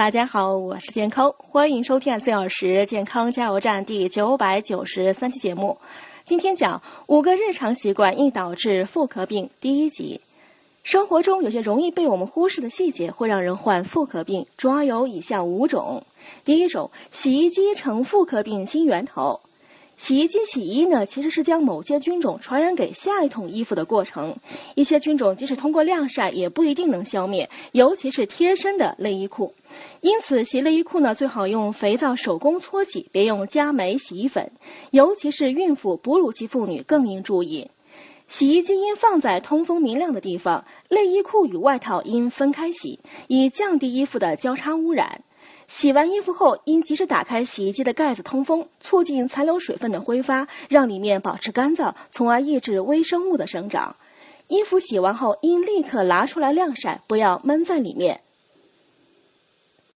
[0.00, 5.76] 大家好，我是健康，欢迎收听四小时健康加油站第九百九十三期节目。
[6.24, 10.22] 今天讲五个日常习惯易导致妇科病第一集。
[10.84, 16.02] 生活中有些容易被我们忽视的细节，会让人患妇科病，主要有以下五种。
[16.46, 19.40] 第一种，洗衣机成妇科病新源头。
[20.00, 24.34] 洗衣机洗衣呢，其实是将某些菌种传染给下一桶衣服的过程。
[24.74, 29.52] 一些菌种即使通过晾晒，也不一定能消灭，尤其是贴身的内衣裤。
[30.00, 34.50] 因此，洗内衣裤呢，最好用肥皂手工搓洗，别用加酶洗衣粉。
[34.90, 37.70] 尤其是孕妇、哺乳期妇女更应注意。
[38.26, 45.24] 洗衣机应放在通风明亮的地方，内衣裤与外套应分开洗，以降低衣服的交叉污染。
[45.70, 53.94] 洗完衣服后，应及时打开洗衣机的盖子通风，促进残留水分的挥发，让里面保持干燥，从而抑制微生物的生长。
[54.48, 58.20] 衣服洗完后，应立刻拿出来晾晒，不要闷在里面。